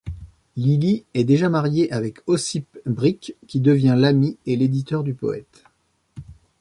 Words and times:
Lili 0.55 1.05
est 1.13 1.25
déjà 1.25 1.47
mariée 1.47 1.91
avec 1.91 2.21
Ossip 2.27 2.65
Brik 2.87 3.35
qui 3.47 3.59
devient 3.59 3.93
l'ami 3.95 4.35
et 4.47 4.55
l'éditeur 4.55 5.03
du 5.03 5.13
poète. 5.13 5.63